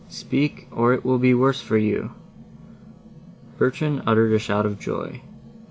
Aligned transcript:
"Speak 0.09 0.67
or 0.71 0.95
it 0.95 1.05
will 1.05 1.19
be 1.19 1.35
worse 1.35 1.61
for 1.61 1.77
you." 1.77 2.09
Bertrand 3.59 4.01
uttered 4.07 4.33
a 4.33 4.39
shout 4.39 4.65
of 4.65 4.79
joy. 4.79 5.21